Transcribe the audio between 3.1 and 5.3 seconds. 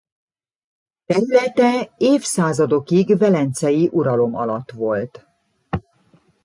velencei uralom alatt volt.